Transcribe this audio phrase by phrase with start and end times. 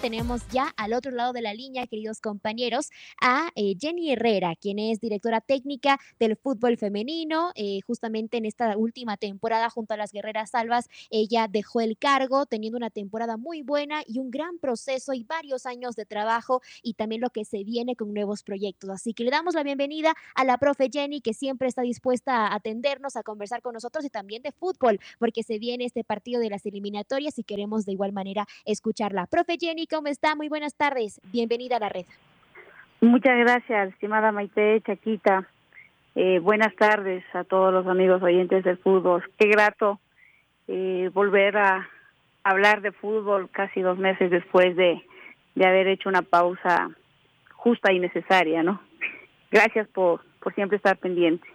[0.00, 2.88] Tenemos ya al otro lado de la línea, queridos compañeros,
[3.20, 7.50] a eh, Jenny Herrera, quien es directora técnica del fútbol femenino.
[7.56, 12.46] Eh, justamente en esta última temporada junto a las Guerreras Salvas, ella dejó el cargo
[12.46, 16.94] teniendo una temporada muy buena y un gran proceso y varios años de trabajo y
[16.94, 18.88] también lo que se viene con nuevos proyectos.
[18.88, 22.54] Así que le damos la bienvenida a la profe Jenny, que siempre está dispuesta a
[22.54, 26.48] atendernos, a conversar con nosotros y también de fútbol, porque se viene este partido de
[26.48, 29.26] las eliminatorias y queremos de igual manera escucharla.
[29.26, 30.36] Profe Jenny, ¿cómo está?
[30.36, 31.20] Muy buenas tardes.
[31.32, 32.04] Bienvenida a la red.
[33.00, 35.48] Muchas gracias, estimada Maite Chaquita.
[36.14, 39.24] Eh, buenas tardes a todos los amigos oyentes del fútbol.
[39.38, 39.98] Qué grato
[40.68, 41.88] eh, volver a
[42.44, 45.02] hablar de fútbol casi dos meses después de,
[45.56, 46.90] de haber hecho una pausa
[47.52, 48.80] justa y necesaria, ¿no?
[49.50, 51.46] Gracias por, por siempre estar pendiente.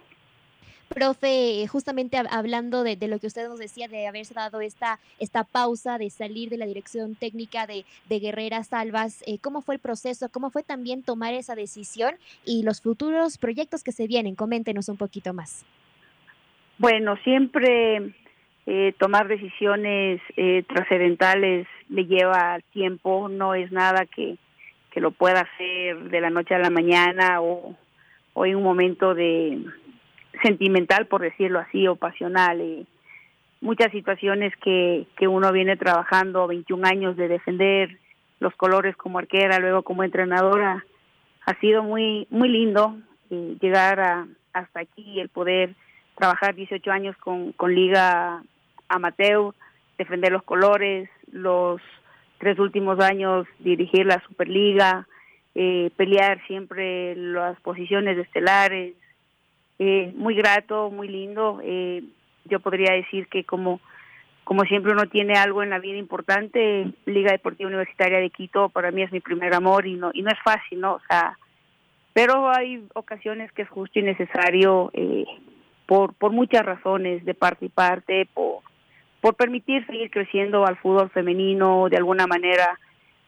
[0.94, 5.98] Profe, justamente hablando de, lo que usted nos decía, de haberse dado esta, esta pausa,
[5.98, 10.28] de salir de la dirección técnica de, de Salvas, eh, ¿cómo fue el proceso?
[10.30, 14.34] ¿Cómo fue también tomar esa decisión y los futuros proyectos que se vienen?
[14.34, 15.64] Coméntenos un poquito más.
[16.78, 18.14] Bueno, siempre
[18.66, 24.36] eh, tomar decisiones eh, trascendentales le lleva tiempo, no es nada que,
[24.90, 27.76] que lo pueda hacer de la noche a la mañana o,
[28.34, 29.62] o en un momento de
[30.42, 32.60] sentimental, por decirlo así, o pasional.
[32.60, 32.86] y
[33.60, 37.96] muchas situaciones que, que uno viene trabajando 21 años de defender
[38.40, 40.84] los colores como arquera, luego como entrenadora.
[41.46, 42.96] Ha sido muy muy lindo
[43.30, 45.74] eh, llegar a, hasta aquí, el poder
[46.16, 48.42] trabajar 18 años con, con Liga
[48.88, 49.54] Amateur,
[49.96, 51.80] defender los colores, los
[52.38, 55.06] tres últimos años dirigir la Superliga,
[55.54, 58.94] eh, pelear siempre las posiciones estelares,
[59.84, 61.60] eh, muy grato, muy lindo.
[61.64, 62.04] Eh,
[62.44, 63.80] yo podría decir que como
[64.44, 68.90] como siempre uno tiene algo en la vida importante, Liga Deportiva Universitaria de Quito para
[68.92, 70.94] mí es mi primer amor y no y no es fácil, ¿no?
[70.94, 71.36] O sea,
[72.12, 75.24] pero hay ocasiones que es justo y necesario eh,
[75.86, 78.60] por por muchas razones de parte y parte, por
[79.20, 82.78] por permitir seguir creciendo al fútbol femenino de alguna manera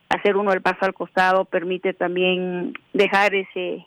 [0.09, 3.87] hacer uno el paso al costado permite también dejar ese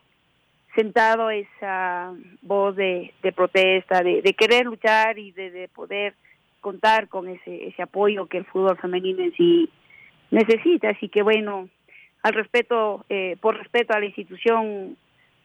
[0.77, 6.13] sentado esa voz de, protesta, de, querer luchar y de, poder
[6.61, 9.69] contar con ese, ese apoyo que el fútbol femenino en sí
[10.29, 10.89] necesita.
[10.89, 11.67] Así que bueno,
[12.21, 14.95] al respeto, eh, por respeto a la institución,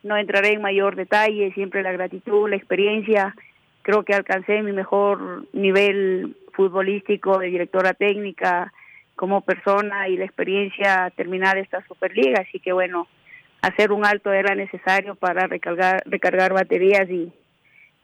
[0.03, 3.35] no entraré en mayor detalle, siempre la gratitud, la experiencia.
[3.81, 8.71] Creo que alcancé mi mejor nivel futbolístico de directora técnica
[9.17, 12.43] como persona y la experiencia terminar esta Superliga.
[12.43, 13.09] Así que bueno,
[13.63, 17.33] hacer un alto era necesario para recargar, recargar baterías y,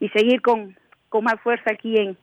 [0.00, 0.76] y seguir con,
[1.08, 2.16] con más fuerza aquí en,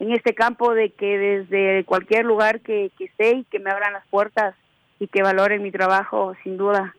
[0.00, 3.92] en este campo de que desde cualquier lugar que, que esté y que me abran
[3.92, 4.54] las puertas
[4.98, 6.94] y que valoren mi trabajo, sin duda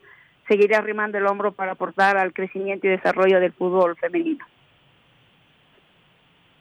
[0.47, 4.46] seguiré arrimando el hombro para aportar al crecimiento y desarrollo del fútbol femenino.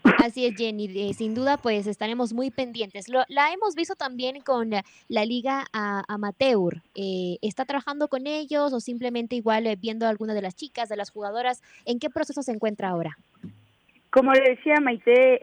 [0.02, 0.86] Así es, Jenny.
[0.94, 3.06] Eh, sin duda, pues estaremos muy pendientes.
[3.08, 6.82] la hemos visto también con la, Liga Amateur.
[6.94, 10.88] Eh, ¿Está trabajando con ellos o simplemente igual eh, viendo a alguna de las chicas,
[10.88, 11.62] de las jugadoras?
[11.84, 13.16] ¿En qué proceso se encuentra ahora?
[14.10, 15.38] Como le decía Maite,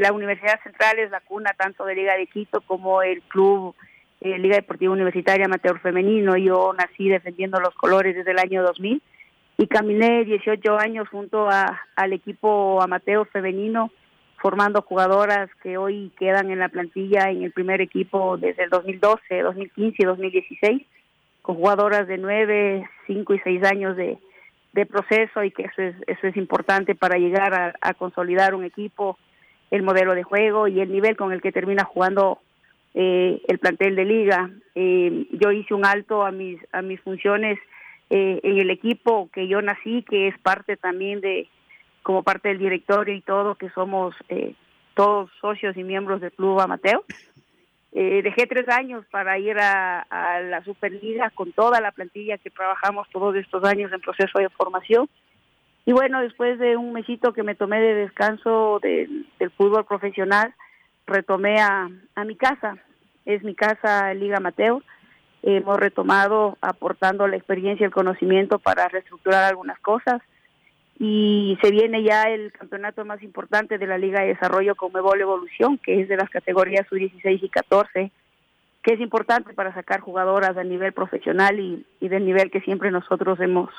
[0.00, 3.74] la Universidad Central es la cuna tanto de Liga de Quito como el club
[4.20, 6.36] Liga Deportiva Universitaria Amateur Femenino.
[6.36, 9.00] Yo nací defendiendo los colores desde el año 2000
[9.60, 13.90] y caminé 18 años junto a, al equipo amateur femenino
[14.38, 19.42] formando jugadoras que hoy quedan en la plantilla en el primer equipo desde el 2012,
[19.42, 20.82] 2015 y 2016,
[21.42, 24.16] con jugadoras de 9, 5 y 6 años de,
[24.72, 29.18] de proceso y que eso es, eso es importante para llegar a, consolidar un equipo,
[29.70, 32.38] el modelo de juego y el nivel con el que termina jugando
[32.94, 34.50] eh, el plantel de liga.
[34.74, 37.58] Eh, yo hice un alto a mis, a mis funciones
[38.10, 41.48] eh, en el equipo que yo nací, que es parte también de,
[42.02, 44.54] como parte del directorio y todo, que somos eh,
[44.94, 47.02] todos socios y miembros del Club Amateur.
[47.92, 52.50] eh, dejé tres años para ir a, a, la Superliga con toda la plantilla que
[52.50, 55.08] trabajamos todos estos años en proceso de formación.
[55.86, 60.54] Y bueno, después de un mesito que me tomé de descanso del, del fútbol profesional,
[61.06, 62.76] retomé a, a, mi casa.
[63.24, 64.82] Es mi casa Liga Mateo.
[65.42, 70.20] Hemos retomado aportando la experiencia y el conocimiento para reestructurar algunas cosas
[70.98, 75.20] y se viene ya el campeonato más importante de la Liga de Desarrollo con Mebol
[75.20, 78.10] Evolución, que es de las categorías sub-16 y 14,
[78.82, 82.90] que es importante para sacar jugadoras a nivel profesional y, y del nivel que siempre
[82.90, 83.70] nosotros hemos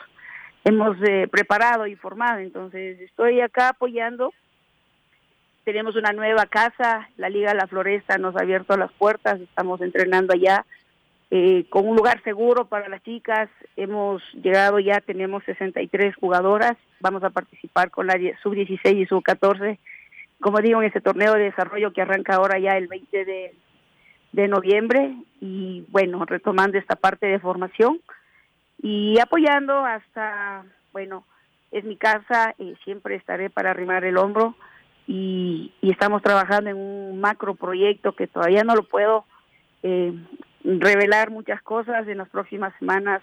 [0.64, 2.40] hemos eh, preparado y formado.
[2.40, 4.34] Entonces, estoy acá apoyando.
[5.64, 10.34] Tenemos una nueva casa, la Liga La Floresta nos ha abierto las puertas, estamos entrenando
[10.34, 10.66] allá
[11.34, 13.50] eh, con un lugar seguro para las chicas.
[13.78, 16.76] Hemos llegado ya, tenemos 63 jugadoras.
[17.00, 19.78] Vamos a participar con la sub-16 y sub-14,
[20.42, 23.56] como digo, en este torneo de desarrollo que arranca ahora ya el 20 de,
[24.34, 25.16] de noviembre.
[25.40, 28.02] Y bueno, retomando esta parte de formación
[28.82, 31.24] y apoyando hasta, bueno,
[31.72, 34.56] es mi casa, y siempre estaré para arrimar el hombro.
[35.08, 39.24] Y, y estamos trabajando en un macro proyecto que todavía no lo puedo
[39.84, 40.14] eh,
[40.64, 43.22] revelar muchas cosas en las próximas semanas.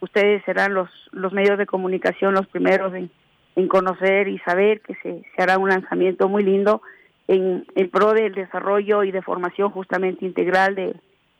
[0.00, 3.10] Ustedes serán los, los medios de comunicación los primeros en,
[3.56, 6.82] en conocer y saber que se, se, hará un lanzamiento muy lindo
[7.26, 10.94] en, en pro del desarrollo y de formación justamente integral de,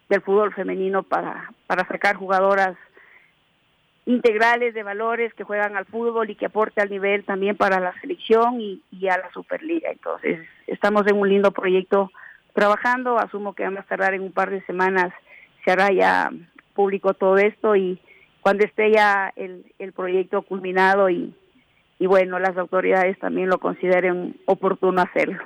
[0.09, 2.77] del fútbol femenino para, para sacar jugadoras
[4.07, 7.93] integrales de valores que juegan al fútbol y que aporte al nivel también para la
[8.01, 9.91] selección y, y a la Superliga.
[9.91, 12.11] Entonces, estamos en un lindo proyecto
[12.55, 15.13] trabajando, asumo que vamos a tardar en un par de semanas
[15.69, 16.31] se hará ya
[16.75, 18.01] público todo esto y
[18.41, 21.35] cuando esté ya el, el proyecto culminado y,
[21.99, 25.43] y bueno, las autoridades también lo consideren oportuno hacerlo.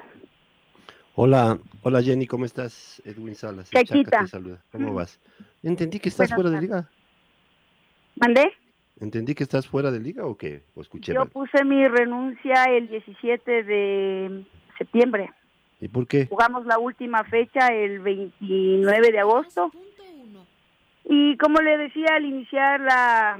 [1.16, 3.02] Hola, hola Jenny, ¿cómo estás?
[3.04, 3.68] Edwin Salas.
[3.70, 4.20] Chaquita.
[4.20, 4.62] te saluda.
[4.70, 5.18] ¿Cómo vas?
[5.64, 6.88] Entendí que estás fuera de liga.
[8.14, 8.52] ¿Mandé?
[9.00, 10.62] ¿Entendí que estás fuera de liga o qué?
[10.76, 11.30] ¿O escuché Yo mal?
[11.30, 14.44] puse mi renuncia el 17 de
[14.78, 15.30] septiembre.
[15.80, 16.26] ¿Y por qué?
[16.26, 19.72] Jugamos la última fecha el 29 de agosto.
[21.04, 23.38] Y como le decía al iniciar la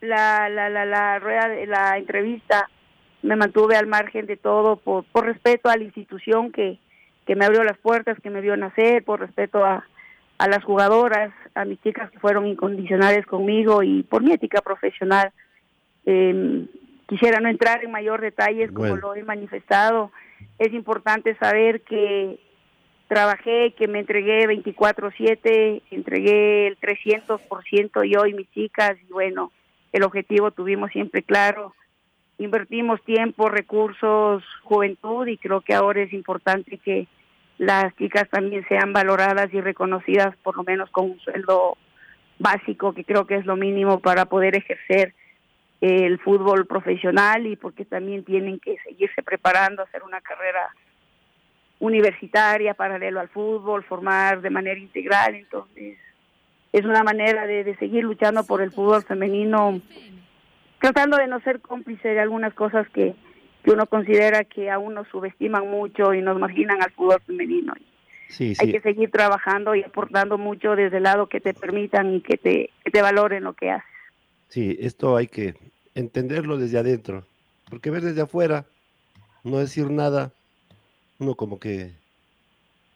[0.00, 2.68] la la la, la rueda de la entrevista,
[3.22, 6.78] me mantuve al margen de todo por, por respeto a la institución que,
[7.26, 9.84] que me abrió las puertas, que me vio nacer, por respeto a,
[10.38, 15.32] a las jugadoras, a mis chicas que fueron incondicionales conmigo y por mi ética profesional.
[16.06, 16.66] Eh,
[17.08, 19.08] quisiera no entrar en mayor detalles como Bueno.
[19.08, 20.12] lo he manifestado.
[20.58, 22.38] Es importante saber que
[23.08, 29.50] trabajé, que me entregué 24/7, entregué el 300% yo y mis chicas y bueno,
[29.92, 31.74] el objetivo tuvimos siempre claro.
[32.38, 37.08] Invertimos tiempo, recursos, juventud y creo que ahora es importante que
[37.56, 41.76] las chicas también sean valoradas y reconocidas por lo menos con un sueldo
[42.38, 45.14] básico que creo que es lo mínimo para poder ejercer
[45.80, 50.68] el fútbol profesional y porque también tienen que seguirse preparando, hacer una carrera
[51.80, 55.96] universitaria paralelo al fútbol, formar de manera integral, entonces
[56.72, 59.80] es una manera de, de seguir luchando por el fútbol femenino,
[60.80, 63.14] tratando de no ser cómplice de algunas cosas que,
[63.64, 67.74] que uno considera que aún nos subestiman mucho y nos marginan al fútbol femenino.
[68.28, 68.72] Sí, Hay sí.
[68.72, 72.70] que seguir trabajando y aportando mucho desde el lado que te permitan y que te,
[72.84, 73.88] que te valoren lo que haces.
[74.48, 75.54] Sí, esto hay que
[75.94, 77.24] entenderlo desde adentro,
[77.70, 78.66] porque ver desde afuera,
[79.44, 80.32] no decir nada,
[81.18, 81.92] uno como que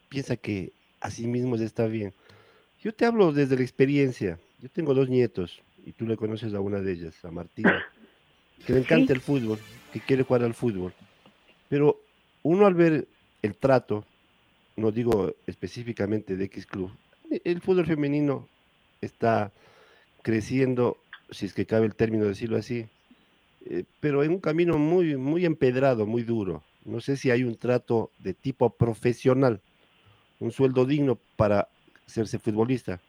[0.09, 2.13] piensa que a sí mismo ya está bien.
[2.81, 4.39] Yo te hablo desde la experiencia.
[4.59, 7.83] Yo tengo dos nietos y tú le conoces a una de ellas, a Martina,
[8.65, 9.59] que le encanta el fútbol,
[9.91, 10.93] que quiere jugar al fútbol.
[11.67, 11.99] Pero
[12.43, 13.07] uno al ver
[13.41, 14.05] el trato,
[14.77, 16.91] no digo específicamente de X club,
[17.43, 18.47] el fútbol femenino
[19.01, 19.51] está
[20.21, 20.97] creciendo,
[21.29, 22.87] si es que cabe el término decirlo así,
[23.65, 26.63] eh, pero en un camino muy, muy empedrado, muy duro.
[26.85, 29.61] No sé si hay un trato de tipo profesional,
[30.39, 31.67] un sueldo digno para
[32.05, 32.99] hacerse futbolista.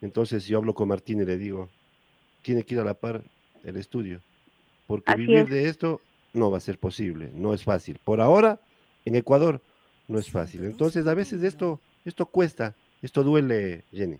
[0.00, 1.68] Entonces yo hablo con Martín y le digo,
[2.42, 3.22] tiene que ir a la par
[3.64, 4.20] el estudio,
[4.86, 5.50] porque Así vivir es.
[5.50, 6.00] de esto
[6.32, 7.98] no va a ser posible, no es fácil.
[8.04, 8.60] Por ahora,
[9.04, 9.60] en Ecuador,
[10.08, 10.64] no es fácil.
[10.64, 14.18] Entonces a veces esto, esto cuesta, esto duele, Jenny.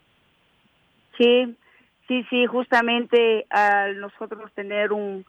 [1.17, 1.57] Sí,
[2.07, 5.25] sí, sí, justamente al nosotros tener un,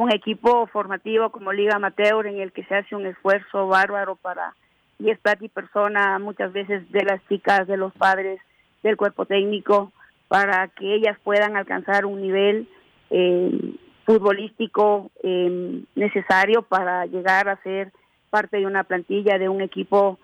[0.00, 4.54] un equipo formativo como Liga Amateur en el que se hace un esfuerzo bárbaro para,
[4.98, 8.40] y es plata y persona muchas veces de las chicas, de los padres,
[8.82, 9.92] del cuerpo técnico,
[10.28, 12.66] para que ellas puedan alcanzar un nivel
[13.10, 13.74] eh,
[14.06, 17.92] futbolístico eh, necesario para llegar a ser
[18.30, 20.18] parte de una plantilla de un equipo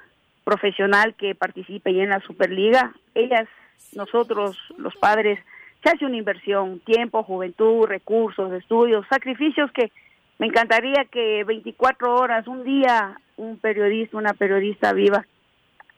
[0.44, 2.94] profesional que participe ya en la Superliga.
[3.14, 3.46] Ellas,
[3.94, 5.38] nosotros, los padres,
[5.86, 9.92] se hace una inversión, tiempo, juventud, recursos, estudios, sacrificios que
[10.38, 15.24] me encantaría que 24 horas, un día, un periodista, una periodista viva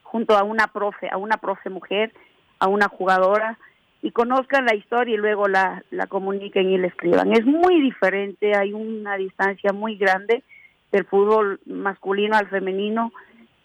[0.03, 2.13] junto a una profe, a una profe mujer,
[2.59, 3.57] a una jugadora,
[4.03, 7.33] y conozcan la historia y luego la, la comuniquen y la escriban.
[7.33, 10.43] Es muy diferente, hay una distancia muy grande
[10.91, 13.11] del fútbol masculino al femenino.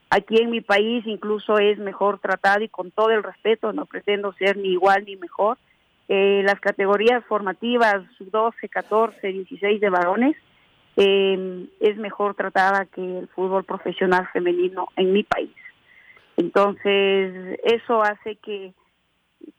[0.09, 4.33] Aquí en mi país incluso es mejor tratado y con todo el respeto, no pretendo
[4.33, 5.59] ser ni igual ni mejor.
[6.09, 10.37] Eh, las categorías formativas 12, 14, 16 de varones
[10.97, 15.55] eh, es mejor tratada que el fútbol profesional femenino en mi país.
[16.37, 18.75] Entonces, eso hace que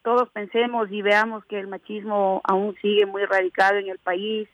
[0.02, 4.48] todos pensemos y veamos que el machismo aún sigue muy radicado en el país,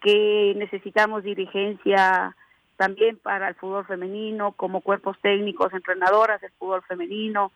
[0.00, 2.34] que necesitamos dirigencia
[2.76, 7.52] también para el fútbol femenino, como cuerpos técnicos, entrenadoras del fútbol femenino,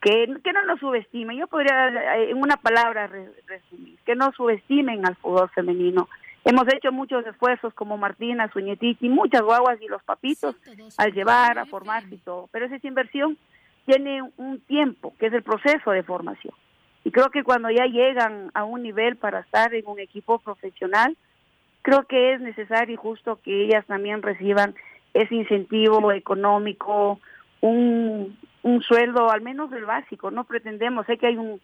[0.00, 1.38] que, que no nos subestimen.
[1.38, 3.06] Yo podría, eh, en una palabra,
[3.46, 6.08] resumir, que no subestimen al fútbol femenino.
[6.44, 10.54] Hemos hecho muchos esfuerzos como Martina, Suñetiti, muchas guaguas y los papitos
[10.96, 13.36] al llevar, a formarse y todo, pero esa inversión
[13.84, 16.54] tiene un tiempo, que es el proceso de formación.
[17.02, 21.16] Y creo que cuando ya llegan a un nivel para estar en un equipo profesional,
[21.82, 24.74] creo que es necesario y justo que ellas también reciban
[25.14, 27.20] ese incentivo económico,
[27.68, 30.30] un, sueldo al menos del básico.
[30.30, 31.60] No pretendemos, sé que hay un,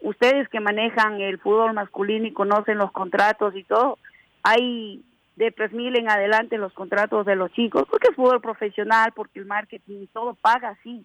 [0.00, 3.98] ustedes que manejan el fútbol masculino y conocen los contratos y todo,
[4.42, 5.02] hay
[5.36, 9.38] de tres mil en adelante los contratos de los chicos, porque es fútbol profesional, porque
[9.38, 11.04] el marketing y todo paga así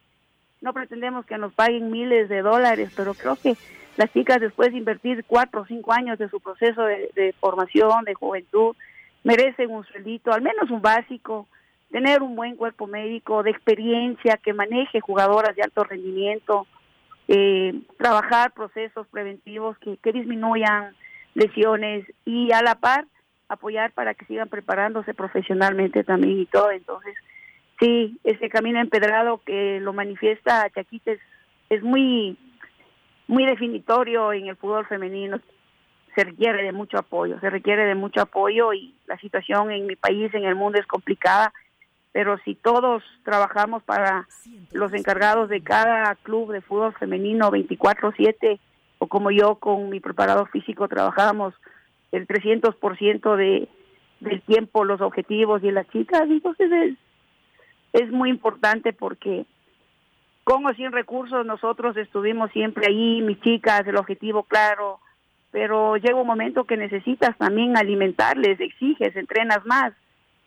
[0.62, 3.56] no pretendemos que nos paguen miles de dólares, pero creo que
[3.96, 8.14] las chicas después de invertir cuatro o cinco años de su proceso de, formación, de
[8.14, 8.76] juventud,
[9.24, 11.48] merecen un sueldito, al menos un básico,
[11.92, 16.68] tener un buen cuerpo médico de experiencia que maneje jugadoras de alto rendimiento,
[17.28, 20.96] eh, trabajar procesos preventivos que, que disminuyan
[21.34, 23.06] lesiones y a la par
[23.50, 26.72] apoyar para que sigan preparándose profesionalmente también y todo.
[26.72, 27.16] Entonces,
[27.80, 31.12] Sí, ese camino empedrado que lo manifiesta Chaquita
[31.70, 32.38] es, muy,
[33.28, 35.40] muy definitorio en el fútbol femenino.
[36.16, 39.96] Se requiere de mucho apoyo, se requiere de mucho apoyo y la situación en mi
[39.96, 41.54] país, en el mundo es complicada,
[42.18, 44.28] pero si todos trabajamos para
[44.72, 48.60] los encargados de cada club de fútbol femenino 24/7
[48.98, 51.54] o como yo con mi preparador físico trabajábamos
[52.12, 53.70] el 300% de
[54.20, 56.98] del tiempo, los objetivos y las chicas, entonces es,
[58.02, 59.46] es muy importante porque
[60.44, 65.00] con o sin recursos nosotros estuvimos siempre ahí, mis chicas, el objetivo claro,
[65.52, 69.94] pero llega un momento que necesitas también alimentarles, exiges, entrenas más,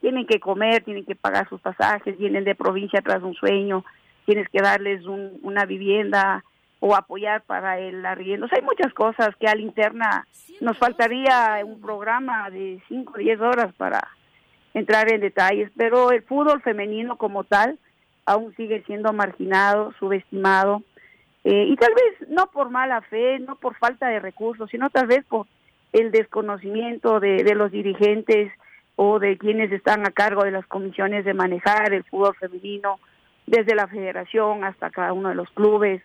[0.00, 3.84] tienen que comer, tienen que pagar sus pasajes, vienen de provincia tras un sueño,
[4.24, 6.44] tienes que darles una vivienda
[6.80, 8.46] o apoyar para el arriendo.
[8.50, 10.26] Hay muchas cosas que al interna
[10.60, 14.00] nos faltaría un programa de 5 o 10 horas para
[14.72, 17.78] entrar en detalles, pero el fútbol femenino como tal
[18.24, 20.82] aún sigue siendo marginado, subestimado,
[21.42, 25.06] eh, y tal vez no por mala fe, no por falta de recursos, sino tal
[25.06, 25.46] vez por
[25.92, 28.52] el desconocimiento de, de los dirigentes
[29.02, 33.00] o de quienes están a cargo de las comisiones de manejar el fútbol femenino,
[33.46, 36.02] desde la federación hasta cada uno de los clubes,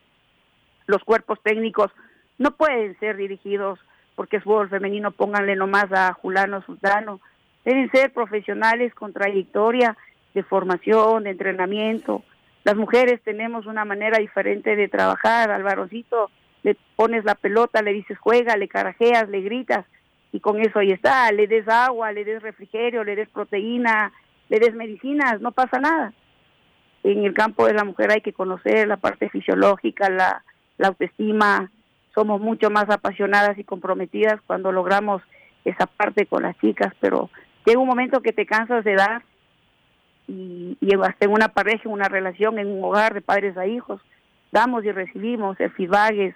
[0.88, 1.92] los cuerpos técnicos,
[2.38, 3.80] no pueden ser dirigidos
[4.16, 7.20] porque es fútbol femenino, pónganle nomás a Julano Sultano,
[7.66, 9.98] Deben ser profesionales con trayectoria
[10.34, 12.24] de formación, de entrenamiento.
[12.64, 15.52] Las mujeres tenemos una manera diferente de trabajar.
[15.52, 16.30] Al varoncito
[16.64, 19.86] le pones la pelota, le dices juega, le carajeas, le gritas
[20.36, 21.32] y con eso ahí está.
[21.32, 24.12] Le des agua, le des refrigerio, le des proteína,
[24.50, 26.12] le des medicinas, no pasa nada.
[27.04, 30.44] En el campo de la mujer hay que conocer la parte fisiológica, la,
[30.84, 31.72] autoestima.
[32.14, 35.22] Somos mucho más apasionadas y comprometidas cuando logramos
[35.64, 37.30] esa parte con las chicas, pero
[37.66, 39.24] llega un momento que te cansas de dar
[40.28, 43.68] y, y hasta en una pareja, en una relación, en un hogar de padres a
[43.68, 44.02] hijos,
[44.52, 46.36] damos y recibimos el feedback,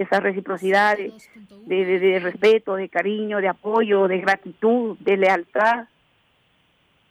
[0.00, 5.88] esa reciprocidad de, de, respeto, de cariño, de apoyo, de gratitud, de lealtad.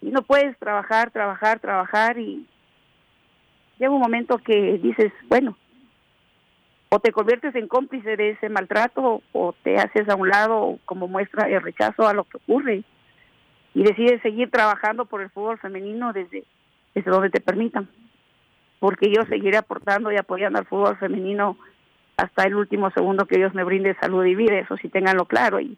[0.01, 2.47] Y no puedes trabajar, trabajar, trabajar y
[3.77, 5.55] llega un momento que dices, bueno,
[6.89, 11.07] o te conviertes en cómplice de ese maltrato o te haces a un lado como
[11.07, 12.83] muestra de rechazo a lo que ocurre
[13.75, 16.43] y decides seguir trabajando por el fútbol femenino desde,
[16.95, 17.87] desde donde te permitan.
[18.79, 21.55] Porque yo seguiré aportando y apoyando al fútbol femenino
[22.19, 25.59] hasta el último segundo que Dios me brinde salud y vida, eso sí tenganlo claro.
[25.59, 25.77] Y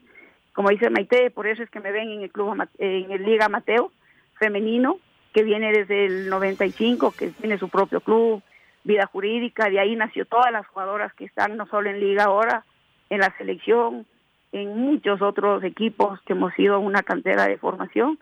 [0.53, 3.48] como dice Maite, por eso es que me ven en el club en el Liga
[3.48, 3.91] Mateo
[4.39, 4.98] femenino,
[5.33, 8.41] que viene desde el 95, que tiene su propio club,
[8.83, 12.65] vida jurídica, de ahí nació todas las jugadoras que están no solo en liga ahora,
[13.12, 14.07] en la selección,
[14.51, 18.17] en muchos otros equipos que hemos sido una cantera de formación.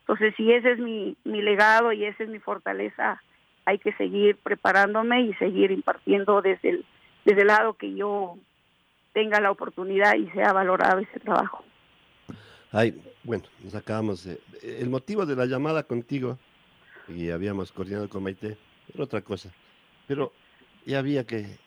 [0.00, 3.22] Entonces, si ese es mi, mi legado y esa es mi fortaleza,
[3.64, 6.84] hay que seguir preparándome y seguir impartiendo desde el,
[7.24, 8.36] desde el lado que yo
[9.12, 11.64] tenga la oportunidad y sea valorado ese trabajo.
[12.70, 14.40] Ay, bueno, nos acabamos de...
[14.62, 16.38] El motivo de la llamada contigo,
[17.08, 18.56] y habíamos coordinado con Maite,
[18.92, 19.52] era otra cosa,
[20.06, 20.32] pero
[20.86, 21.58] ya había que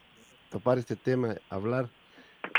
[0.49, 1.89] topar este tema, hablar,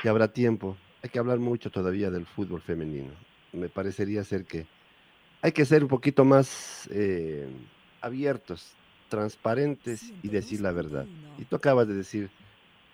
[0.00, 0.76] que habrá tiempo.
[1.02, 3.12] Hay que hablar mucho todavía del fútbol femenino.
[3.52, 4.66] Me parecería ser que
[5.42, 7.48] hay que ser un poquito más eh,
[8.00, 8.72] abiertos,
[9.08, 11.06] transparentes y decir la verdad.
[11.38, 12.30] Y tú acabas de decir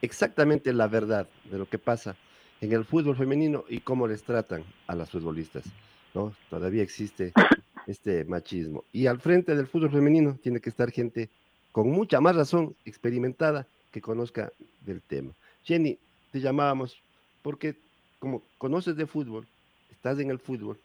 [0.03, 2.17] exactamente la verdad de lo que pasa
[2.61, 5.65] en el fútbol femenino y cómo les tratan a las futbolistas.
[6.15, 6.35] ¿no?
[6.51, 7.33] Todavía existe
[7.87, 8.85] este machismo.
[8.93, 11.31] Y al frente del fútbol femenino tiene que estar gente
[11.71, 15.33] con mucha más razón, experimentada, que conozca del tema.
[15.65, 15.99] Jenny,
[16.31, 17.01] te llamábamos
[17.43, 17.77] porque
[18.19, 19.47] como conoces de fútbol,
[19.91, 20.79] estás en el fútbol,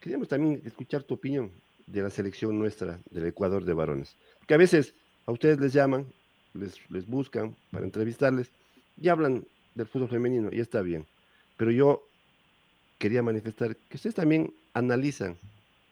[0.00, 1.50] queríamos también escuchar tu opinión
[1.86, 4.16] de la selección nuestra del Ecuador de varones.
[4.46, 4.94] Que a veces
[5.26, 6.06] a ustedes les llaman,
[6.56, 8.50] les, les buscan para entrevistarles
[9.00, 9.44] y hablan
[9.74, 11.06] del fútbol femenino y está bien.
[11.56, 12.02] Pero yo
[12.98, 15.36] quería manifestar que ustedes también analizan,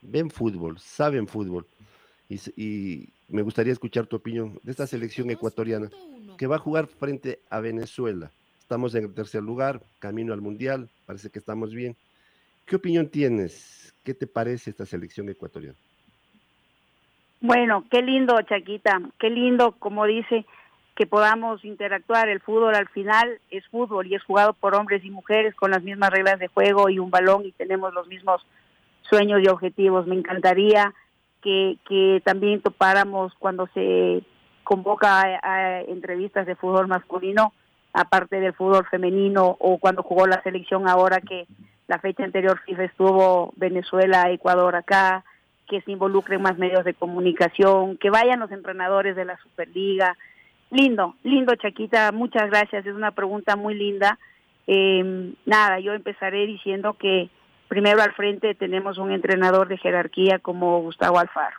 [0.02, 1.66] ven fútbol, saben fútbol
[2.28, 5.90] y, y me gustaría escuchar tu opinión de esta selección ecuatoriana
[6.36, 8.30] que va a jugar frente a Venezuela.
[8.60, 11.96] Estamos en el tercer lugar, camino al Mundial, parece que estamos bien.
[12.66, 13.92] ¿Qué opinión tienes?
[14.02, 15.76] ¿Qué te parece esta selección ecuatoriana?
[17.46, 20.46] Bueno, qué lindo, Chaquita, qué lindo, como dice,
[20.96, 22.30] que podamos interactuar.
[22.30, 25.82] El fútbol al final es fútbol y es jugado por hombres y mujeres con las
[25.82, 28.40] mismas reglas de juego y un balón y tenemos los mismos
[29.02, 30.06] sueños y objetivos.
[30.06, 30.94] Me encantaría
[31.42, 34.22] que, que también topáramos cuando se
[34.62, 37.52] convoca a, entrevistas de fútbol masculino,
[37.92, 41.46] aparte del fútbol femenino o cuando jugó la selección ahora que
[41.88, 45.26] la fecha anterior FIFA estuvo Venezuela, Ecuador acá,
[45.68, 50.16] que se involucren más medios de comunicación, que vayan los entrenadores de la Superliga.
[50.70, 54.18] Lindo, lindo Chaquita, muchas gracias, es una pregunta muy linda.
[54.66, 57.28] Eh, nada, yo empezaré diciendo que
[57.68, 61.56] primero al frente tenemos un entrenador de jerarquía como Gustavo Alfaro.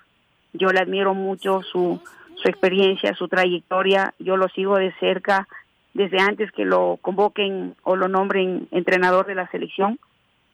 [0.53, 2.01] Yo le admiro mucho su,
[2.35, 5.47] su experiencia, su trayectoria, yo lo sigo de cerca
[5.93, 9.97] desde antes que lo convoquen o lo nombren entrenador de la selección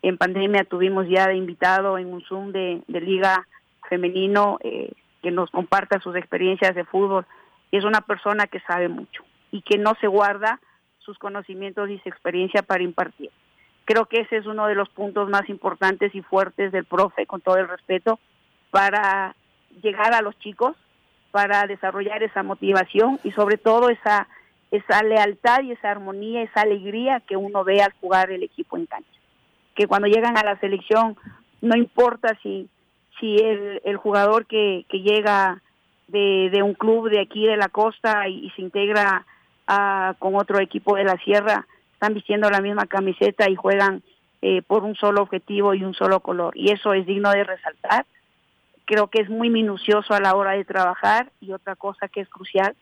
[0.01, 3.47] en pandemia tuvimos ya de invitado en un Zoom de, Liga
[3.87, 7.25] Femenino eh, que nos comparta sus experiencias de fútbol.
[7.71, 10.59] Es una persona que sabe mucho y que no se guarda
[10.99, 13.29] sus conocimientos y su experiencia para impartir.
[13.85, 17.41] Creo que ese es uno de los puntos más importantes y fuertes del profe, con
[17.41, 18.19] todo el respeto,
[18.69, 19.35] para
[19.81, 20.75] llegar a los chicos,
[21.31, 24.27] para desarrollar esa motivación y sobre todo esa,
[24.69, 28.85] esa lealtad y esa armonía, esa alegría que uno ve al jugar el equipo en
[28.85, 29.20] cancha
[29.75, 31.17] que cuando llegan a la selección
[31.61, 32.67] no importa si
[33.19, 35.61] si el, el jugador que, que llega
[36.07, 39.25] de, de, un club de aquí de la costa y, y se integra
[39.67, 41.67] a, con otro equipo de la sierra
[42.01, 44.01] están vistiendo la misma camiseta y juegan
[44.41, 46.57] eh, por un solo objetivo y un solo color.
[46.57, 48.07] Y eso es digno de resaltar.
[48.85, 52.27] Creo que es muy minucioso a la hora de trabajar y otra cosa que es
[52.27, 52.75] crucial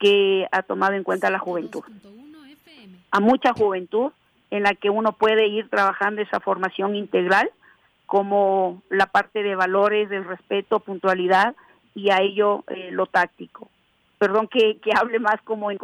[0.00, 1.82] que ha tomado en cuenta la juventud.
[3.10, 4.10] A mucha juventud
[4.52, 7.50] en la que uno puede ir trabajando esa formación integral,
[8.04, 11.56] como la parte de valores, del respeto, puntualidad
[11.94, 13.70] y a ello eh, lo táctico.
[14.18, 15.78] Perdón que, que hable más como en...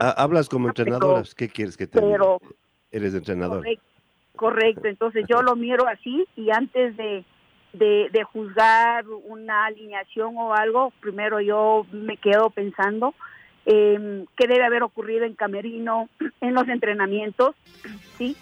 [0.00, 2.54] Ah, hablas como entrenadora, ¿qué quieres que te pero, diga?
[2.90, 3.58] Eres entrenador.
[3.58, 3.84] Correcto,
[4.34, 7.24] correcto, entonces yo lo miro así y antes de,
[7.72, 13.14] de, de juzgar una alineación o algo, primero yo me quedo pensando
[13.66, 16.08] eh, qué debe haber ocurrido en Camerino,
[16.40, 17.54] en los entrenamientos,
[18.16, 18.36] ¿sí?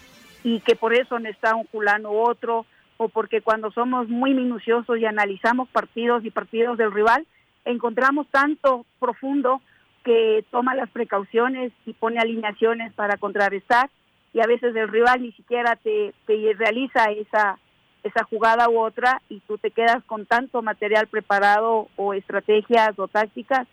[0.45, 4.35] Y que por eso no está un fulano u otro, o porque cuando somos muy
[4.35, 7.27] minuciosos y analizamos partidos y partidos del rival,
[7.65, 9.61] encontramos tanto profundo
[10.05, 13.91] que toma las precauciones y pone alineaciones para contrarrestar
[14.35, 17.59] y a veces el rival ni siquiera te, te realiza esa
[18.03, 23.09] esa jugada u otra y tú te quedas con tanto material preparado o estrategias o
[23.09, 23.67] tácticas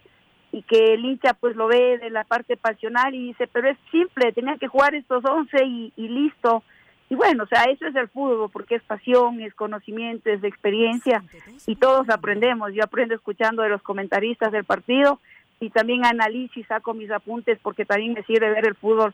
[0.52, 3.78] y que el hincha pues lo ve de la parte pasional y dice, pero es
[3.90, 6.64] simple, tenía que jugar estos 11 y, y, listo.
[7.10, 11.24] Y bueno, o sea, eso es el fútbol, porque es pasión, es conocimiento, es experiencia
[11.68, 12.74] y todos aprendemos.
[12.74, 15.20] Yo aprendo escuchando de los comentaristas del partido
[15.60, 19.14] y también analizo y saco mis apuntes porque también me sirve ver el fútbol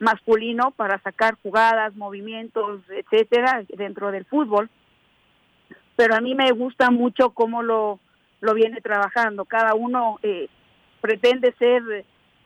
[0.00, 4.68] masculino para sacar jugadas, movimientos, etcétera, dentro del fútbol.
[5.96, 8.00] pero a mí me gusta mucho cómo lo,
[8.40, 9.44] lo viene trabajando.
[9.44, 10.48] Cada uno eh,
[11.04, 11.82] pretende ser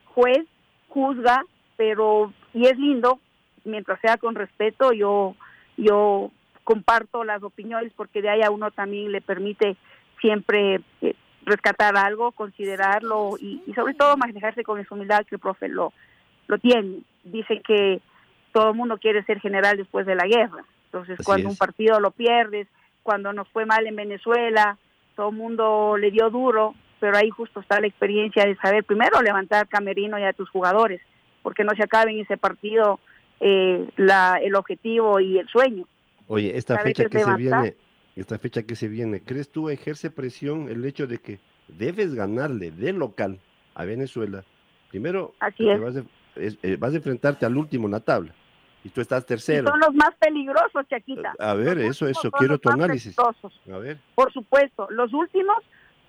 [0.06, 0.44] juez,
[0.88, 1.44] juzga,
[1.76, 3.20] pero y es lindo
[3.62, 4.92] mientras sea con respeto.
[4.92, 5.36] Yo
[5.76, 6.32] yo
[6.64, 9.76] comparto las opiniones porque de ahí a uno también le permite
[10.20, 15.40] siempre eh, rescatar algo, considerarlo y, y, sobre todo manejarse con esa humildad que el
[15.40, 15.92] profe lo,
[16.48, 17.02] lo tiene.
[17.22, 18.00] Dice que
[18.52, 20.64] todo el mundo quiere ser general después de la guerra.
[20.86, 21.52] Entonces, Así cuando es.
[21.52, 22.66] un partido lo pierdes,
[23.04, 24.76] cuando nos fue mal en Venezuela,
[25.14, 29.20] todo el mundo le dio duro, pero ahí justo está la experiencia de saber primero
[29.22, 31.00] levantar camerino y a tus jugadores,
[31.42, 33.00] porque no se acabe en ese partido
[33.40, 35.86] eh, la, el objetivo y el sueño.
[36.26, 37.74] Oye, esta Saber fecha que que se viene,
[38.16, 42.70] esta fecha que se viene, ¿crees tú ejerce presión el hecho de que debes ganarle
[42.70, 43.38] de local
[43.74, 44.44] a Venezuela?
[44.90, 45.80] Primero, Así es.
[45.80, 46.02] Vas, a,
[46.36, 48.32] es- eh, vas a enfrentarte al último en la tabla
[48.84, 49.68] y tú estás Y tercero.
[49.70, 51.34] son los más peligrosos, Chaquita.
[51.38, 53.14] A ver, Los eso, eso, quiero tu análisis.
[53.16, 53.60] peligrosos.
[53.72, 55.56] A ver, Por supuesto, los últimos,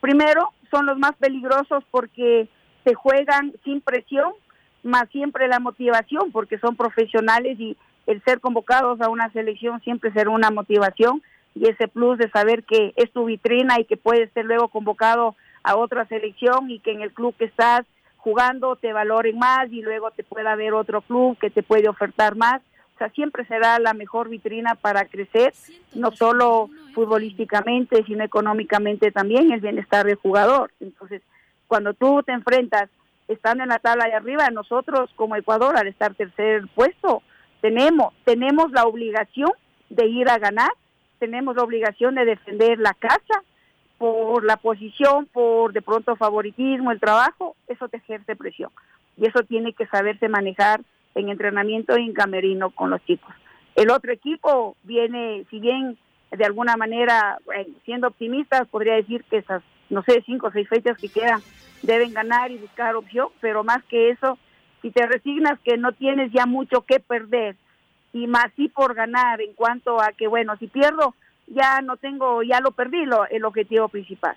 [0.02, 2.48] primero, son los más peligrosos porque
[2.84, 4.34] se juegan sin presión,
[4.84, 7.78] más siempre la motivación, porque son profesionales y
[8.08, 11.22] el ser convocados a una selección siempre será una motivación
[11.56, 15.36] y ese plus de saber que es tu vitrina y que puedes ser luego convocado
[15.64, 17.82] a otra selección y que en el club que estás
[18.18, 22.36] jugando te valoren más y luego te pueda ver otro club que te puede ofertar
[22.36, 22.62] más.
[23.16, 25.54] Siempre será la mejor vitrina para crecer,
[25.94, 30.72] no solo futbolísticamente, sino económicamente también el bienestar del jugador.
[30.82, 31.22] Entonces,
[31.68, 32.90] cuando tú te enfrentas
[33.30, 37.22] estando en la tabla de arriba, nosotros como Ecuador al estar tercer puesto,
[37.62, 39.52] tenemos tenemos la obligación
[39.90, 40.72] de ir a ganar,
[41.20, 43.44] tenemos la obligación de defender la casa
[43.98, 48.72] por la posición, por de pronto favoritismo, el trabajo, eso te ejerce presión.
[49.18, 50.82] Y eso tiene que saberse manejar
[51.16, 53.34] en entrenamiento y en camerino con los chicos.
[53.76, 55.98] El otro equipo viene, si bien
[56.32, 57.38] de alguna manera,
[57.86, 61.42] siendo optimistas, podría decir que esas, no sé, cinco o seis fechas que quedan
[61.82, 64.38] deben ganar y buscar opción, pero más que eso,
[64.82, 67.56] si te resignas que no tienes ya mucho que perder
[68.14, 71.16] y más sí por ganar en cuanto a que, bueno, si pierdo,
[71.48, 74.36] ya no tengo, ya lo perdí lo, el objetivo principal.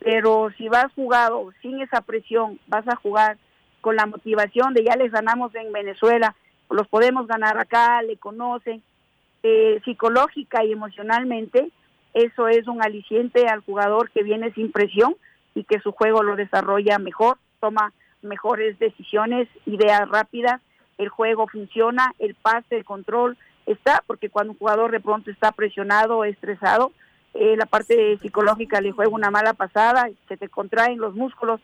[0.00, 3.38] Pero si vas jugado sin esa presión, vas a jugar
[3.84, 6.34] con la motivación de ya les ganamos en Venezuela,
[6.70, 8.82] los podemos ganar acá, le conocen,
[9.42, 11.70] eh, psicológica y emocionalmente,
[12.14, 15.16] eso es un aliciente al jugador que viene sin presión
[15.54, 17.92] y que su juego lo desarrolla mejor, toma
[18.22, 20.62] mejores decisiones, ideas rápidas,
[20.96, 25.52] el juego funciona, el pase, el control está, porque cuando un jugador de pronto está
[25.52, 26.90] presionado, estresado,
[27.34, 31.60] eh, la parte psicológica le juega una mala pasada, se te contraen los músculos,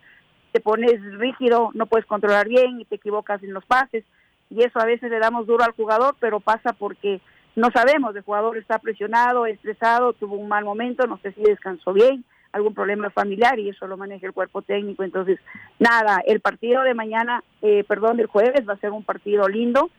[0.52, 4.04] te pones rígido, no puedes controlar bien y te equivocas en los pases.
[4.50, 7.20] Y eso a veces le damos duro al jugador, pero pasa porque
[7.56, 11.92] no sabemos, el jugador está presionado, estresado, tuvo un mal momento, no sé si descansó
[11.92, 15.02] bien, algún problema familiar y eso lo maneja el cuerpo técnico.
[15.04, 15.38] Entonces,
[15.78, 19.90] nada, el partido de mañana, eh, perdón, del jueves va a ser un partido lindo.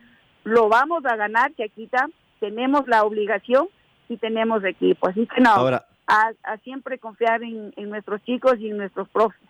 [0.44, 2.08] Lo vamos a ganar, Chaquita.
[2.40, 3.68] Tenemos la obligación
[4.08, 5.08] y tenemos equipo.
[5.08, 9.08] Así que no, Ahora, a, a siempre confiar en, en nuestros chicos y en nuestros
[9.08, 9.40] profes.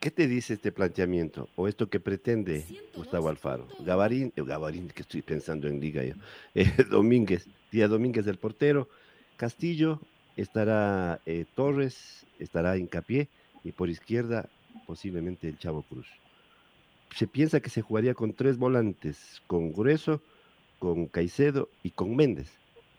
[0.00, 3.66] ¿Qué te dice este planteamiento o esto que pretende Gustavo Alfaro?
[3.80, 6.14] Gabarín, Gabarín, que estoy pensando en Liga yo.
[6.54, 8.88] Eh, Domínguez, Día Domínguez del portero,
[9.36, 10.00] Castillo,
[10.36, 13.28] estará eh, Torres, estará Hincapié
[13.64, 14.48] y por izquierda
[14.86, 16.06] posiblemente el Chavo Cruz.
[17.16, 20.22] Se piensa que se jugaría con tres volantes, con Grueso,
[20.78, 22.50] con Caicedo y con Méndez.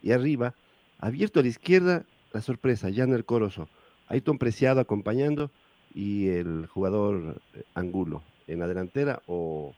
[0.01, 0.53] Y arriba,
[0.99, 3.69] abierto a la izquierda, la sorpresa, el Corozo,
[4.07, 5.51] Ayton Preciado acompañando
[5.93, 9.73] y el jugador eh, Angulo en la delantera o,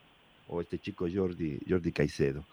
[0.59, 2.43] este chico Jordi, Jordi Caicedo.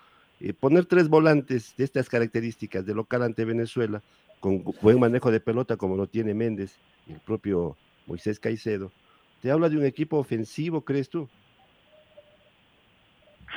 [0.40, 4.00] Eh, poner tres volantes de estas características de local ante Venezuela,
[4.40, 8.92] con buen manejo de pelota como lo tiene Méndez el propio Moisés Caicedo,
[9.42, 11.28] ¿te habla de un equipo ofensivo, crees tú?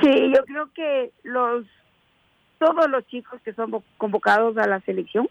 [0.01, 1.65] Sí, yo creo que los
[2.57, 5.27] todos los chicos que son vo- convocados a la selección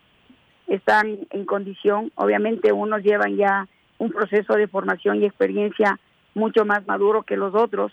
[0.66, 2.12] están en condición.
[2.16, 3.68] Obviamente unos llevan ya
[4.00, 6.00] un proceso de formación y experiencia
[6.34, 7.92] mucho más maduro que los otros,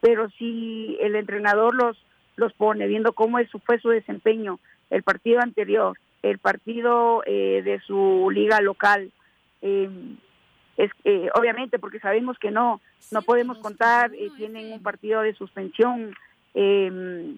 [0.00, 1.96] pero si el entrenador los
[2.34, 7.60] los pone viendo cómo es su, fue su desempeño el partido anterior, el partido eh,
[7.62, 9.12] de su liga local,
[9.60, 9.90] eh,
[10.78, 15.34] es eh, obviamente porque sabemos que no no podemos contar, eh, tienen un partido de
[15.34, 16.14] suspensión,
[16.54, 17.34] eh,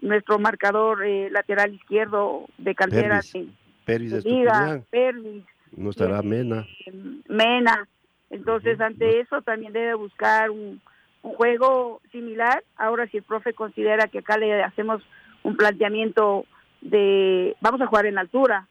[0.00, 3.48] nuestro marcador eh, lateral izquierdo de cantera Pervis, de,
[3.84, 5.44] Pervis de de Liga, Pervis,
[5.76, 6.66] no estará Mena.
[6.86, 6.92] eh,
[7.28, 7.88] Mena.
[8.30, 10.80] Entonces, ante eso también debe buscar un,
[11.22, 12.62] un juego similar.
[12.76, 15.02] Ahora, si el profe considera que acá le hacemos
[15.42, 16.44] un planteamiento
[16.80, 18.66] de vamos a jugar en altura,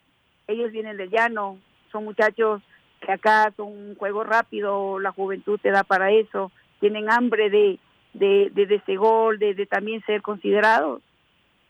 [0.48, 1.58] ellos vienen del llano,
[1.92, 2.62] son muchachos
[3.02, 7.80] que acá son un juego rápido, la juventud te da para eso, tienen hambre de,
[8.14, 11.02] de, de, ese gol, de, de, también ser considerados.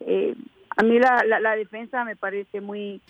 [0.01, 0.35] Eh,
[0.75, 3.01] a mí la, la, la, defensa me parece muy,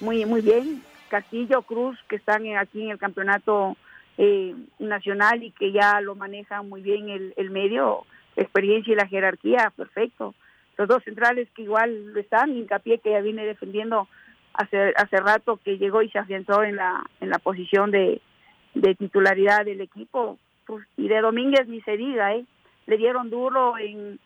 [0.00, 0.82] muy, muy bien.
[1.08, 3.76] Castillo, Cruz, que están aquí en el campeonato
[4.18, 8.04] eh, nacional y que ya lo manejan muy bien el, el medio,
[8.36, 10.34] experiencia y la jerarquía, perfecto.
[10.76, 14.08] Los dos centrales que igual lo están, hincapié que ya viene defendiendo
[14.52, 18.20] hace, hace rato que llegó y se afianzó en la, en la posición de,
[18.74, 20.38] de titularidad del equipo.
[20.66, 22.44] Pues, y de Domínguez ni se diga, ¿eh?
[22.86, 24.18] Le dieron duro en,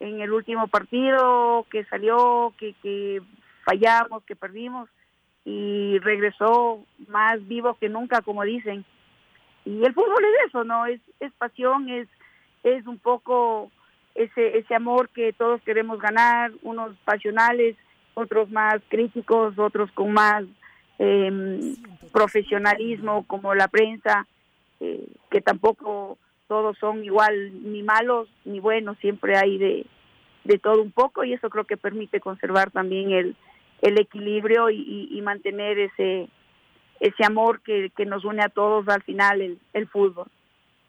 [0.00, 3.20] en el último partido que salió, que, que
[3.64, 4.88] fallamos, que perdimos
[5.44, 8.84] y regresó más vivo que nunca, como dicen.
[9.64, 10.86] Y el fútbol es eso, ¿no?
[10.86, 12.08] Es, es pasión, es,
[12.62, 13.70] es un poco
[14.14, 17.76] ese, ese amor que todos queremos ganar, unos pasionales,
[18.14, 20.44] otros más críticos, otros con más
[20.98, 21.74] eh,
[22.12, 24.26] profesionalismo, como la prensa,
[24.80, 29.86] eh, que tampoco todos son igual, ni malos ni buenos, siempre hay de,
[30.44, 33.36] de todo un poco y eso creo que permite conservar también el,
[33.82, 36.28] el equilibrio y, y, mantener ese
[37.00, 40.26] ese amor que, que, nos une a todos al final el, el fútbol.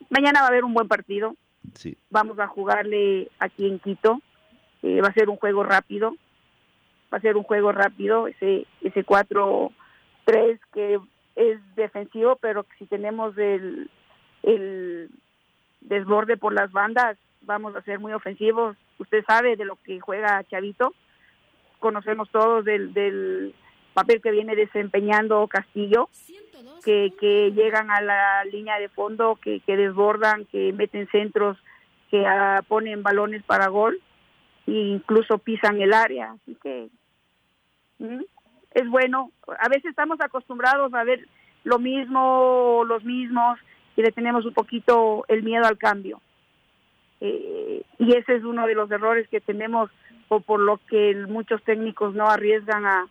[0.10, 1.36] Mañana va a haber un buen partido.
[1.76, 1.96] Sí.
[2.10, 4.20] Vamos a jugarle aquí en Quito.
[4.82, 6.16] Eh, va a ser un juego rápido
[7.12, 9.72] va a ser un juego rápido, ese ese 4-3
[10.74, 11.00] que
[11.36, 13.90] es defensivo, pero si tenemos el,
[14.44, 15.10] el
[15.82, 18.76] desborde por las bandas, vamos a ser muy ofensivos.
[18.98, 20.94] Usted sabe de lo que juega Chavito,
[21.80, 23.54] conocemos todos del,
[23.94, 26.10] papel que viene desempeñando Castillo,
[26.86, 31.58] que, que llegan a la línea de fondo, que, desbordan, que meten centros,
[32.10, 34.00] que uh, ponen balones para gol
[34.68, 36.32] e incluso pisan el área.
[36.32, 36.90] Así que
[38.72, 39.32] es bueno.
[39.60, 41.28] A veces estamos acostumbrados a ver
[41.64, 43.60] lo mismo, los mismos,
[43.96, 46.22] y le tenemos un poquito el miedo al cambio.
[47.22, 49.90] Eh, y ese es uno de los errores que tenemos,
[50.30, 53.08] o por lo que muchos técnicos no arriesgan a,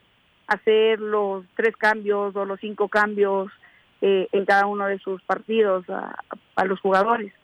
[0.47, 3.53] hacer los tres cambios o los cinco cambios
[4.01, 6.17] eh, en cada uno de sus partidos a,
[6.57, 7.35] a los jugadores.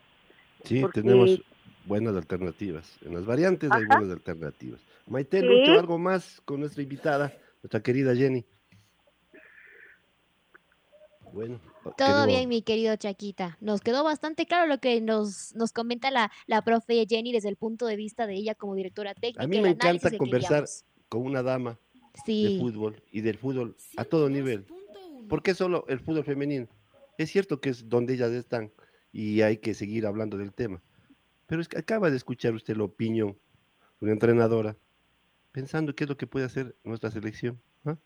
[0.63, 1.43] Sí, Porque, tenemos
[1.85, 2.99] buenas alternativas.
[3.03, 4.81] En las variantes hay buenas alternativas.
[5.07, 5.47] Maite, ¿Sí?
[5.47, 8.47] Lucho, algo más con nuestra invitada, nuestra querida Jenny.
[11.35, 11.61] Bueno.
[11.99, 13.59] Todo bien, mi querido Chaquita.
[13.61, 17.57] Nos quedó bastante claro lo que nos, nos comenta la, la profe Jenny desde el
[17.57, 19.43] punto de vista de ella como directora técnica.
[19.43, 20.65] A mí me encanta conversar
[21.09, 21.77] con una dama
[22.25, 22.55] sí.
[22.55, 24.65] de fútbol y del fútbol a todo nivel.
[25.29, 26.69] ¿Por qué solo el fútbol femenino?
[27.19, 28.71] Es cierto que es donde ellas están
[29.13, 30.81] y hay que seguir hablando del tema.
[31.47, 33.37] Pero es que acaba de escuchar usted la opinión
[34.01, 34.77] de una entrenadora
[35.51, 37.97] pensando qué es lo que puede hacer nuestra selección, ¿ah?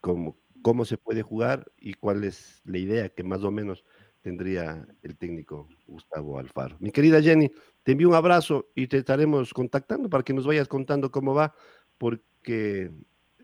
[0.00, 3.84] cómo, cómo se puede jugar y cuál es la idea que más o menos
[4.22, 6.78] tendría el técnico Gustavo Alfaro.
[6.80, 7.50] Mi querida Jenny,
[7.82, 11.54] te envío un abrazo y te estaremos contactando para que nos vayas contando cómo va,
[11.98, 12.90] porque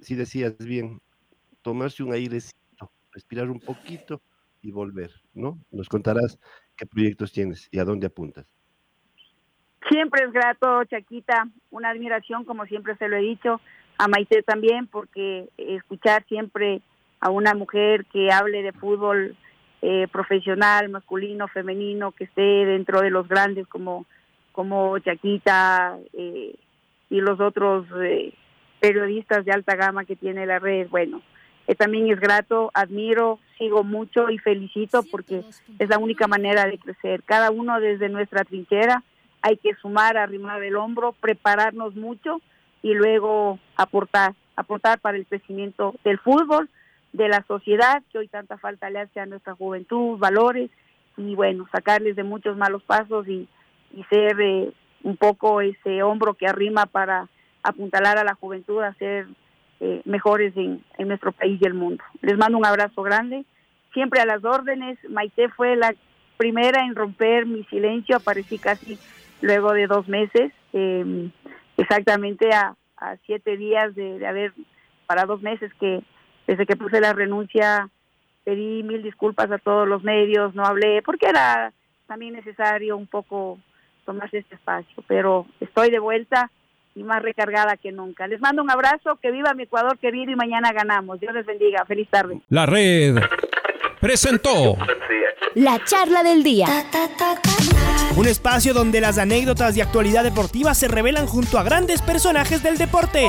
[0.00, 1.02] si decías bien,
[1.60, 4.22] tomarse un airecito, respirar un poquito
[4.62, 5.60] y volver, ¿no?
[5.70, 6.38] Nos contarás
[6.74, 8.46] qué proyectos tienes y a dónde apuntas.
[9.90, 13.60] Siempre es grato, Chaquita, una admiración, como siempre se lo he dicho,
[13.98, 16.80] a Maite también, porque escuchar siempre
[17.20, 19.36] a una mujer que hable de fútbol
[19.82, 24.06] eh, profesional, masculino, femenino, que esté dentro de los grandes como,
[24.52, 26.54] como Chaquita eh,
[27.08, 28.32] y los otros eh,
[28.80, 31.22] periodistas de alta gama que tiene la red, bueno,
[31.66, 35.44] eh, también es grato, admiro, sigo mucho y felicito porque
[35.78, 39.04] es la única manera de crecer, cada uno desde nuestra trinchera
[39.42, 42.40] hay que sumar, arrimar el hombro, prepararnos mucho
[42.82, 46.68] y luego aportar, aportar para el crecimiento del fútbol,
[47.12, 50.70] de la sociedad, que hoy tanta falta le hace a nuestra juventud, valores,
[51.16, 53.48] y bueno, sacarles de muchos malos pasos y,
[53.92, 57.28] y ser eh, un poco ese hombro que arrima para
[57.62, 59.26] apuntalar a la juventud a ser
[59.80, 62.02] eh, mejores en, en nuestro país y el mundo.
[62.22, 63.44] Les mando un abrazo grande,
[63.92, 64.98] siempre a las órdenes.
[65.08, 65.94] Maite fue la
[66.36, 68.98] primera en romper mi silencio, aparecí casi
[69.42, 71.30] luego de dos meses, eh,
[71.76, 74.52] exactamente a, a, siete días de, de, haber,
[75.06, 76.02] para dos meses que
[76.50, 77.88] desde que puse la renuncia,
[78.42, 81.72] pedí mil disculpas a todos los medios, no hablé, porque era
[82.08, 83.60] también necesario un poco
[84.04, 86.50] tomarse este espacio, pero estoy de vuelta
[86.96, 88.26] y más recargada que nunca.
[88.26, 91.20] Les mando un abrazo, que viva mi Ecuador querido y mañana ganamos.
[91.20, 91.84] Dios les bendiga.
[91.84, 92.40] Feliz tarde.
[92.48, 93.20] La red
[94.00, 94.76] presentó
[95.54, 96.66] la charla del día.
[98.16, 102.76] Un espacio donde las anécdotas de actualidad deportiva se revelan junto a grandes personajes del
[102.76, 103.28] deporte.